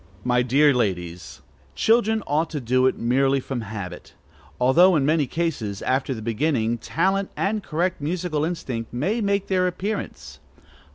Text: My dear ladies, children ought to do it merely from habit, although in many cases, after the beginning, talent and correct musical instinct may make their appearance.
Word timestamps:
My 0.23 0.41
dear 0.41 0.73
ladies, 0.73 1.43
children 1.75 2.23
ought 2.25 2.49
to 2.49 2.59
do 2.59 2.87
it 2.87 2.97
merely 2.97 3.39
from 3.39 3.61
habit, 3.61 4.15
although 4.59 4.95
in 4.95 5.05
many 5.05 5.27
cases, 5.27 5.83
after 5.83 6.15
the 6.15 6.23
beginning, 6.23 6.79
talent 6.79 7.29
and 7.37 7.61
correct 7.61 8.01
musical 8.01 8.43
instinct 8.43 8.91
may 8.91 9.21
make 9.21 9.45
their 9.45 9.67
appearance. 9.67 10.39